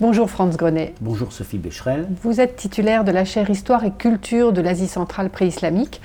[0.00, 0.94] Bonjour Franz Grenet.
[1.02, 2.08] Bonjour Sophie Becherel.
[2.22, 6.00] Vous êtes titulaire de la chaire Histoire et Culture de l'Asie centrale préislamique.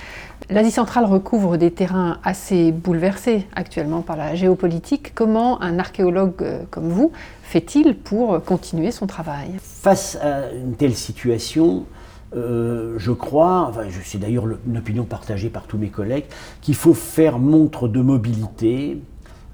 [0.50, 5.16] L'Asie centrale recouvre des terrains assez bouleversés actuellement par la géopolitique.
[5.16, 7.13] Comment un archéologue euh, comme vous
[7.44, 9.52] fait-il pour continuer son travail?
[9.62, 11.86] Face à une telle situation,
[12.36, 16.25] euh, je crois, enfin, c'est d'ailleurs une opinion partagée par tous mes collègues,
[16.59, 18.99] qu'il faut faire montre de mobilité,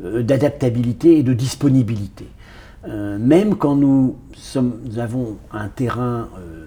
[0.03, 2.25] euh, d'adaptabilité et de disponibilité.
[2.87, 4.15] Euh, même quand nous,
[4.97, 6.65] avons un terrain euh,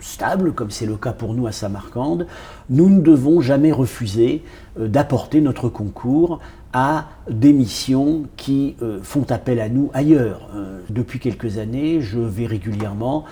[0.00, 2.26] stable, comme c'est le cas pour nous à Samarcande,
[2.70, 4.42] nous ne devons jamais refuser
[4.78, 6.40] euh, d'apporter notre concours
[6.72, 10.50] à des missions qui font appel à nous ailleurs.
[10.90, 13.26] depuis quelques années, je vais régulièrement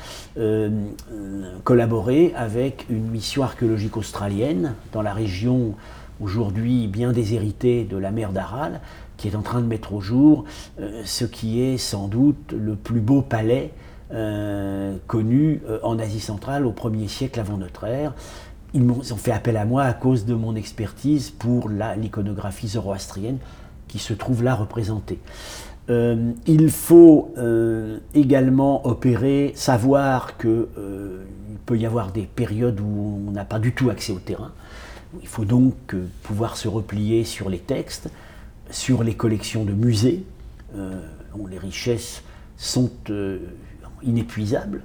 [1.64, 5.74] collaborer avec une mission archéologique australienne dans la région
[6.20, 8.80] aujourd'hui bien déshéritée de la mer d'Aral,
[9.23, 10.45] qui est en train de mettre au jour
[10.81, 13.70] euh, ce qui est sans doute le plus beau palais
[14.12, 18.15] euh, connu euh, en Asie centrale au 1er siècle avant notre ère.
[18.75, 23.39] Ils ont fait appel à moi à cause de mon expertise pour l'iconographie zoroastrienne
[23.87, 25.19] qui se trouve là représentée.
[25.89, 27.34] il faut
[28.15, 30.67] également opérer, savoir qu'il
[31.67, 34.53] peut y avoir des périodes où on n'a pas du tout accès au terrain.
[35.20, 38.09] Il faut donc pouvoir se replier sur les textes,
[38.73, 40.25] sur les collections de musées,
[40.77, 41.01] euh,
[41.37, 42.23] où les richesses
[42.56, 43.39] sont euh,
[44.03, 44.83] inépuisables.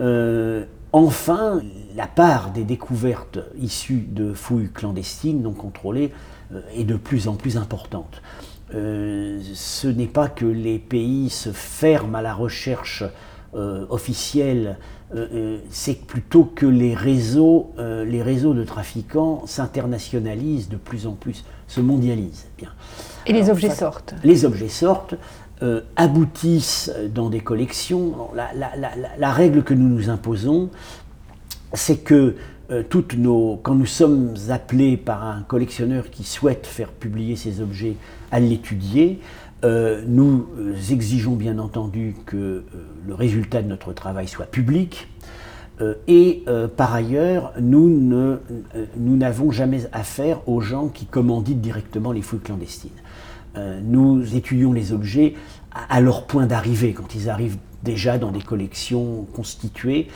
[0.00, 1.62] Euh, enfin,
[1.94, 6.12] la part des découvertes issues de fouilles clandestines non contrôlées
[6.74, 8.22] est de plus en plus importante.
[8.72, 13.04] ce n'est pas que les pays se ferment à la recherche
[13.52, 14.78] officielle,
[15.70, 21.80] c'est plutôt que les réseaux, les réseaux de trafiquants s'internationalisent de plus en plus, se
[21.80, 22.46] mondialisent.
[22.58, 22.70] Bien.
[23.26, 25.14] Et les objets sortent Les objets sortent,
[25.62, 28.30] euh, aboutissent dans des collections.
[28.34, 30.70] La, règle que nous nous imposons,
[31.74, 32.36] c'est que
[32.70, 37.60] euh, toutes nos, quand nous sommes appelés par un collectionneur qui souhaite faire publier ces
[37.60, 37.96] objets
[38.30, 39.20] à l'étudier,
[39.64, 40.46] euh, nous
[40.90, 42.64] exigeons bien entendu que
[43.06, 45.08] le résultat de notre travail soit public.
[46.08, 46.44] et
[46.76, 47.88] par ailleurs, nous
[48.96, 52.90] n'avons jamais affaire aux gens qui commanditent directement les fouilles clandestines.
[53.56, 55.34] Euh, nous étudions les objets
[55.72, 60.08] à, leur point d'arrivée, quand ils arrivent déjà dans des collections constituées.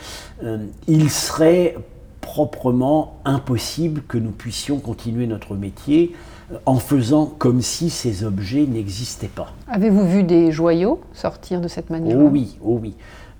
[0.43, 1.75] Euh, il serait
[2.21, 6.34] proprement impossible que nous puissions continuer notre métier euh,
[6.65, 9.53] en faisant comme si ces objets n'existaient pas.
[9.67, 12.95] Avez-vous vu des joyaux sortir de cette manière Oh oui, oh oui.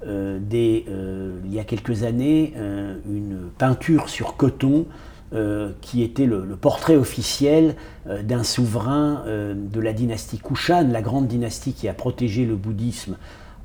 [0.05, 2.53] il y a quelques années,
[3.05, 4.85] une peinture sur coton
[5.33, 7.75] euh, qui était le, portrait officiel
[8.07, 12.55] euh, d'un souverain euh, de la dynastie Kushan, la grande dynastie qui a protégé le
[12.55, 13.17] bouddhisme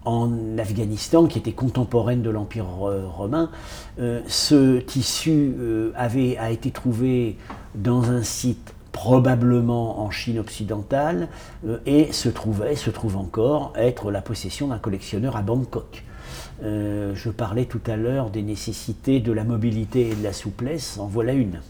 [0.07, 3.51] en Afghanistan, qui était contemporaine de l'Empire romain.
[3.99, 5.53] ce tissu
[5.95, 7.37] avait, a été trouvé
[7.75, 11.29] dans un site probablement en Chine occidentale
[11.87, 16.05] et se trouvait, se trouve encore, être la possession d'un collectionneur à Bangkok.
[16.63, 20.99] Euh, je parlais tout à l'heure des nécessités de la mobilité et de la souplesse,
[20.99, 21.61] en voilà une.